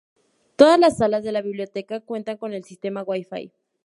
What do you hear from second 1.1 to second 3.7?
de la biblioteca cuentan con el sistema Wi-Fi.